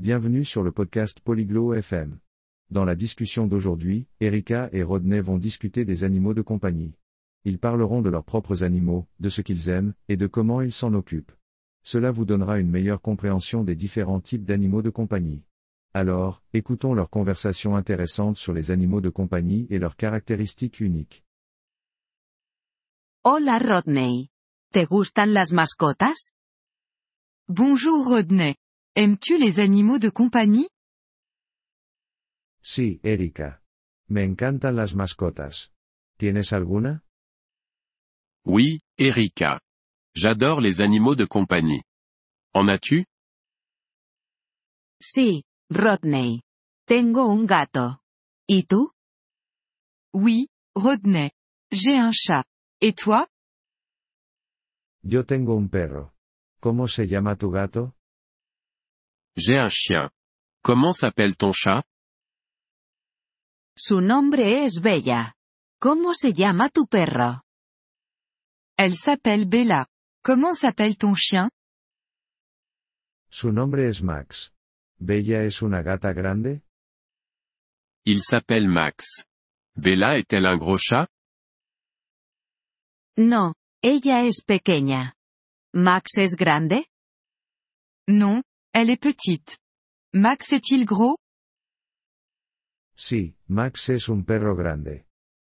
[0.00, 2.20] Bienvenue sur le podcast Polyglot FM.
[2.70, 6.94] Dans la discussion d'aujourd'hui, Erika et Rodney vont discuter des animaux de compagnie.
[7.44, 10.94] Ils parleront de leurs propres animaux, de ce qu'ils aiment, et de comment ils s'en
[10.94, 11.32] occupent.
[11.82, 15.42] Cela vous donnera une meilleure compréhension des différents types d'animaux de compagnie.
[15.92, 21.26] Alors, écoutons leur conversation intéressante sur les animaux de compagnie et leurs caractéristiques uniques.
[23.22, 24.30] Hola Rodney.
[24.72, 26.32] ¿Te gustan las mascotas?
[27.48, 28.56] Bonjour Rodney.
[29.00, 30.68] Aimes-tu les animaux de compagnie?
[32.60, 33.62] Sí, Erika.
[34.08, 35.72] Me encantan las mascotas.
[36.18, 37.02] ¿Tienes alguna?
[38.44, 39.62] Oui, Erika.
[40.14, 41.82] J'adore les animaux de compagnie.
[42.52, 43.06] En as-tu?
[45.00, 46.42] Sí, Rodney.
[46.86, 48.02] Tengo un gato.
[48.46, 48.92] ¿Y tú?
[50.12, 51.30] Oui, Rodney.
[51.72, 52.44] J'ai un chat.
[52.82, 53.26] Et toi?
[55.02, 56.12] Yo tengo un perro.
[56.60, 57.94] ¿Cómo se llama tu gato?
[59.36, 60.10] J'ai un chien.
[60.62, 61.82] Comment s'appelle ton chat?
[63.76, 65.34] Su nombre es Bella.
[65.80, 67.40] ¿Cómo se llama tu perro?
[68.76, 69.86] Elle s'appelle Bella.
[70.22, 71.48] Comment s'appelle ton chien?
[73.30, 74.52] Su nombre es Max.
[74.98, 76.62] ¿Bella es una gata grande?
[78.04, 79.24] Il s'appelle Max.
[79.76, 81.08] Bella est-elle un gros chat?
[83.16, 85.14] No, ella es pequeña.
[85.72, 86.86] ¿Max es grande?
[88.08, 89.58] Non, elle est petite.
[90.12, 91.16] Max est-il gros?
[92.96, 95.04] Sí, Max es un perro grande.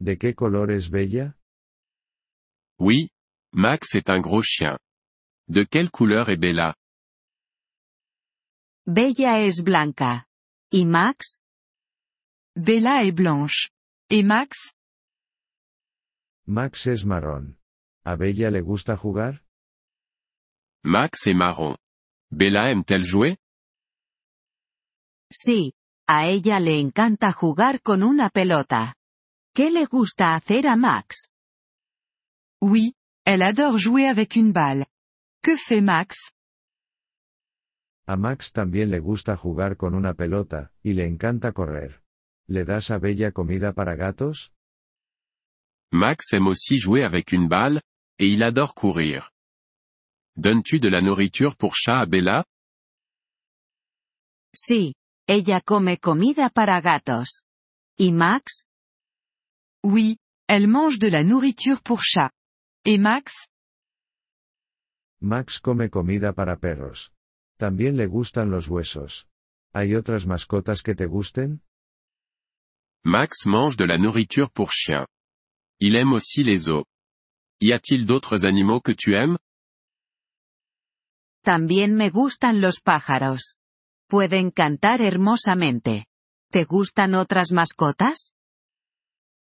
[0.00, 1.34] ¿De qué color es Bella?
[2.78, 3.08] Oui,
[3.52, 4.78] Max est un gros chien.
[5.48, 6.74] De quelle couleur est Bella?
[8.86, 10.26] Bella es blanca.
[10.70, 11.38] ¿Y Max?
[12.54, 13.70] Bella est blanche.
[14.10, 14.72] Et Max?
[16.46, 17.58] Max es marrón.
[18.04, 19.42] ¿A Bella le gusta jugar?
[20.84, 21.76] Max est marron.
[22.36, 23.38] Bella aime-t-elle jouer?
[25.32, 25.72] Sí,
[26.06, 28.94] a ella le encanta jugar con una pelota.
[29.54, 31.30] ¿Qué le gusta hacer a Max?
[32.60, 32.92] Oui,
[33.24, 34.84] elle adore jouer avec une balle.
[35.42, 36.34] Que fait Max?
[38.06, 42.02] A Max también le gusta jugar con una pelota, y le encanta correr.
[42.48, 44.52] ¿Le das a Bella comida para gatos?
[45.90, 47.80] Max aime aussi jouer avec une balle,
[48.18, 49.32] et il adore courir.
[50.36, 52.44] Donnes-tu de la nourriture pour chat à Bella
[54.54, 54.94] Sí,
[55.26, 57.42] ella come comida para gatos.
[57.98, 58.66] ¿Y Max?
[59.82, 62.30] Oui, elle mange de la nourriture pour chat.
[62.84, 63.46] Et Max?
[65.20, 67.10] Max come comida para perros.
[67.58, 69.26] También le gustan los huesos.
[69.72, 71.62] ¿Hay otras mascotas que te gusten?
[73.04, 75.06] Max mange de la nourriture pour chien.
[75.80, 76.84] Il aime aussi les os.
[77.60, 79.38] Y a-t-il d'autres animaux que tu aimes?
[81.46, 83.54] También me gustan los pájaros.
[84.08, 86.06] Pueden cantar hermosamente.
[86.50, 88.32] ¿Te gustan otras mascotas?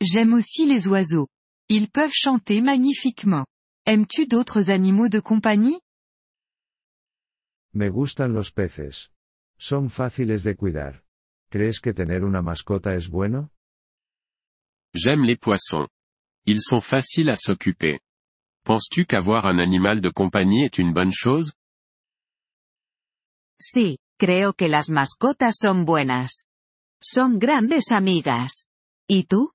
[0.00, 1.28] J'aime aussi les oiseaux.
[1.68, 3.46] Ils peuvent chanter magnifiquement.
[3.86, 5.78] Aimes-tu d'autres animaux de compagnie?
[7.72, 9.12] Me gustan los peces.
[9.56, 11.04] Son fáciles de cuidar.
[11.48, 13.50] ¿Crees que tener una mascota es bueno?
[14.94, 15.86] J'aime les poissons.
[16.44, 18.00] Ils sont faciles à s'occuper.
[18.64, 21.52] Penses-tu qu'avoir un animal de compagnie est une bonne chose?
[23.60, 26.46] Sí, creo que las mascotas son buenas.
[27.02, 28.66] Son grandes amigas.
[29.08, 29.52] ¿Y tú?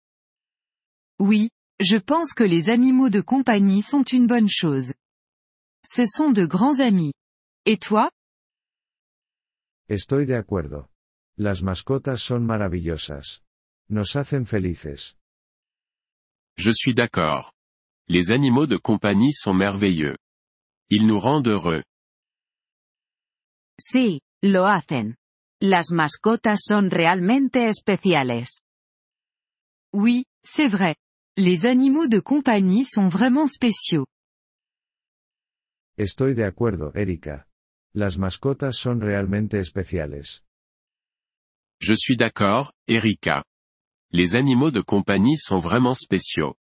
[1.19, 1.49] Oui,
[1.79, 4.93] je pense que les animaux de compagnie sont une bonne chose.
[5.83, 7.13] Ce sont de grands amis.
[7.65, 8.11] Et toi?
[9.89, 10.89] Estoy de acuerdo.
[11.37, 13.41] Las mascotas son maravillosas.
[13.89, 15.15] Nos hacen felices.
[16.57, 17.53] Je suis d'accord.
[18.07, 20.15] Les animaux de compagnie sont merveilleux.
[20.89, 21.83] Ils nous rendent heureux.
[23.79, 25.15] Sí, lo hacen.
[25.61, 28.63] Las mascotas son realmente especiales.
[29.93, 30.95] Oui, c'est vrai.
[31.37, 34.05] Les animaux de compagnie sont vraiment spéciaux.
[35.97, 37.45] Estoy de acuerdo, Erika.
[37.93, 40.43] Las mascotas son realmente especiales.
[41.81, 43.43] Je suis d'accord, Erika.
[44.11, 46.55] Les animaux de compagnie sont vraiment spéciaux.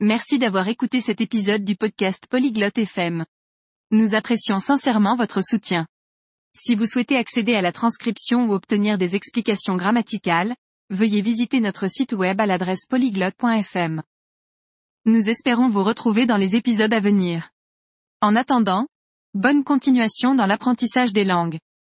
[0.00, 3.24] Merci d'avoir écouté cet épisode du podcast Polyglotte FM.
[3.90, 5.86] Nous apprécions sincèrement votre soutien.
[6.54, 10.54] Si vous souhaitez accéder à la transcription ou obtenir des explications grammaticales,
[10.90, 14.02] veuillez visiter notre site web à l'adresse polyglotte.fm.
[15.06, 17.48] Nous espérons vous retrouver dans les épisodes à venir.
[18.20, 18.88] En attendant,
[19.32, 21.58] bonne continuation dans l'apprentissage des langues.